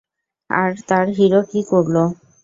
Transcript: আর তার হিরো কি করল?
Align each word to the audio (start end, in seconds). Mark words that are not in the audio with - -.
আর 0.49 0.71
তার 0.89 1.07
হিরো 1.17 1.41
কি 1.51 1.61
করল? 1.71 1.95